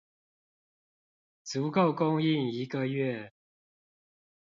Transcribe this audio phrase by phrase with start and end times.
[1.43, 3.33] 足夠供應一個月